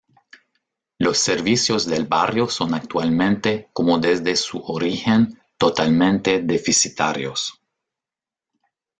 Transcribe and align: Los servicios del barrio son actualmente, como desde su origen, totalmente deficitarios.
Los 0.97 1.19
servicios 1.19 1.85
del 1.85 2.07
barrio 2.07 2.49
son 2.49 2.73
actualmente, 2.73 3.69
como 3.71 3.99
desde 3.99 4.35
su 4.35 4.57
origen, 4.57 5.39
totalmente 5.59 6.41
deficitarios. 6.41 7.61